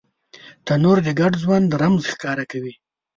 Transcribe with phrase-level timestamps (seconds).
[0.65, 2.73] تنور د ګډ ژوند رمز ښکاره کوي